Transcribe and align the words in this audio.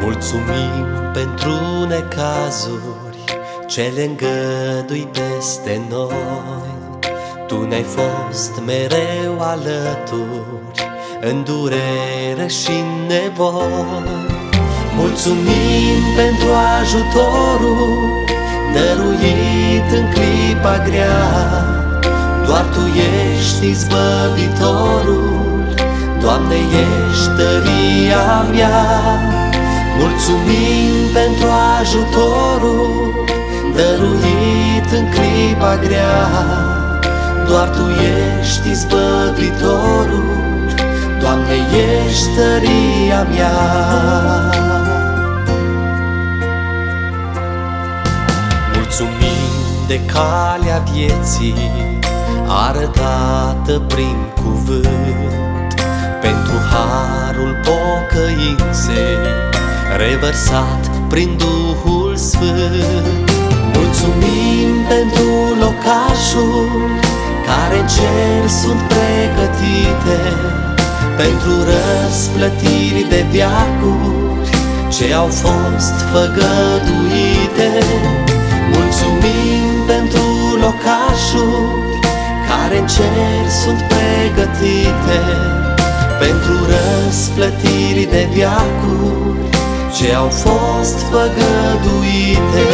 Mulțumim 0.00 0.86
pentru 1.12 1.84
necazuri 1.88 3.06
ce 3.66 3.92
le 3.94 4.02
îngădui 4.02 5.08
peste 5.12 5.80
noi. 5.88 6.74
Tu 7.46 7.66
ne-ai 7.66 7.82
fost 7.82 8.62
mereu 8.66 9.40
alături 9.40 10.88
în 11.20 11.44
durere 11.44 12.46
și 12.46 12.70
în 12.70 13.06
nevoi 13.06 14.45
Mulțumim 14.98 16.02
pentru 16.16 16.48
ajutorul 16.80 18.24
dăruit 18.74 19.88
în 19.98 20.06
clipa 20.14 20.82
grea. 20.84 21.18
Doar 22.46 22.64
Tu 22.64 22.80
ești 22.80 23.66
izbăvitorul, 23.66 25.64
Doamne 26.20 26.54
ești 26.54 27.28
tăria 27.36 28.46
mea. 28.52 28.84
Mulțumim 29.98 30.94
pentru 31.12 31.46
ajutorul 31.80 33.14
dăruit 33.74 34.90
în 34.92 35.06
clipa 35.14 35.76
grea. 35.76 36.28
Doar 37.48 37.68
Tu 37.68 37.84
ești 37.88 38.70
izbăvitorul, 38.70 40.36
Doamne 41.20 41.54
ești 41.54 42.28
tăria 42.36 43.26
mea 43.34 43.56
de 49.86 50.00
calea 50.04 50.84
vieții 50.92 51.98
arătată 52.68 53.82
prin 53.88 54.16
cuvânt 54.34 55.74
Pentru 56.20 56.56
harul 56.70 57.60
pocăinței 57.64 59.16
revărsat 59.96 60.90
prin 61.08 61.36
Duhul 61.36 62.16
Sfânt. 62.16 63.30
Mulțumim 63.74 64.68
pentru 64.88 65.28
locașul 65.60 66.68
care 67.46 67.78
în 67.78 67.86
cer 67.86 68.48
sunt 68.48 68.80
pregătite 68.80 70.18
pentru 71.16 71.50
răsplătiri 71.70 73.06
de 73.08 73.24
viacuri 73.30 74.48
ce 74.88 75.14
au 75.14 75.26
fost 75.26 75.94
făgăduite. 76.12 77.70
Cer 82.86 83.50
sunt 83.62 83.82
pregătite 83.82 85.20
pentru 86.18 86.54
răsplătiri 86.64 88.08
de 88.10 88.28
viacuri 88.32 89.36
ce 89.96 90.14
au 90.14 90.28
fost 90.28 90.98
făgăduite. 90.98 92.66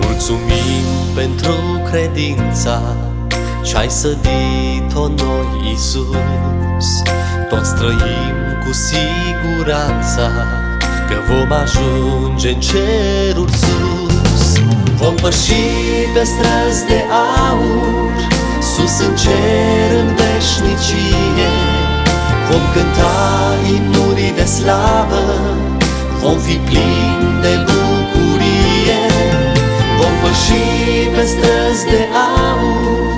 Mulțumim 0.00 0.84
pentru 1.14 1.82
credința 1.90 2.80
ce-ai 3.64 3.90
sădit-o 3.90 5.08
noi, 5.08 5.48
Iisus. 5.68 6.88
Toți 7.48 7.74
trăim 7.74 8.36
cu 8.64 8.72
siguranța 8.72 10.30
Că 11.08 11.16
vom 11.28 11.52
ajunge 11.52 12.48
în 12.48 12.60
cerul 12.60 13.48
sus. 13.48 14.58
Vom 14.96 15.14
păși 15.14 15.64
pe 16.14 16.24
străzi 16.24 16.86
de 16.86 17.04
aur 17.50 18.12
Sus 18.60 19.06
în 19.06 19.16
cer, 19.16 19.90
în 20.00 20.14
veșnicie. 20.20 21.50
Vom 22.50 22.64
cânta 22.74 23.54
imnuri 23.74 24.32
de 24.36 24.44
slavă 24.44 25.24
Vom 26.20 26.38
fi 26.38 26.56
plini 26.56 27.40
de 27.42 27.54
bucurie. 27.68 29.02
Vom 29.98 30.14
păși 30.22 31.08
pe 31.14 31.24
străzi 31.26 31.84
de 31.90 32.08
aur 32.12 33.13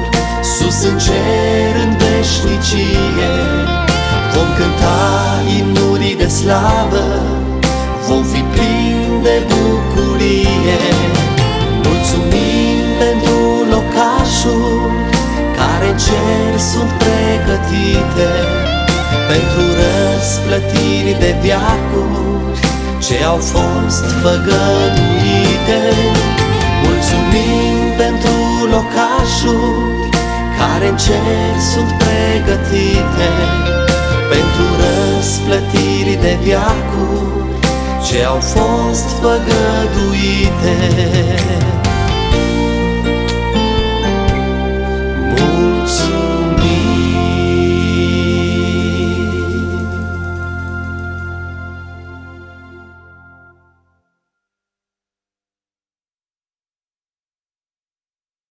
Sus 0.77 0.85
în 0.85 0.99
cer, 0.99 1.75
în 1.85 1.93
veșnicie. 2.03 3.33
Vom 4.33 4.49
cânta 4.59 5.03
imnuri 5.59 6.15
de 6.19 6.29
slavă 6.29 7.07
Vom 8.09 8.23
fi 8.33 8.41
plini 8.55 9.23
de 9.23 9.37
bucurie. 9.53 10.81
Mulțumim 11.87 12.79
pentru 13.03 13.39
locașul 13.75 14.91
Care 15.59 15.89
în 15.93 15.99
cer 16.07 16.53
sunt 16.71 16.91
pregătite. 17.03 18.31
Pentru 19.31 19.63
răsplătiri 19.81 21.17
de 21.23 21.31
viacuri 21.43 22.59
Ce 23.07 23.25
au 23.25 23.37
fost 23.37 24.05
făgăduite. 24.23 25.81
Mulțumim 26.85 27.77
pentru 27.97 28.37
locașul 28.75 29.96
Care 30.59 30.89
în 30.89 30.97
cer 30.97 31.55
sunt 31.73 31.91
pregătite 32.03 33.29
Pentru 34.33 34.65
răsplătiri 34.83 36.19
de 36.21 36.39
viacuri 36.43 37.47
ce 38.07 38.25
au 38.25 38.41
fost 38.41 39.09
făgăduite 39.21 40.77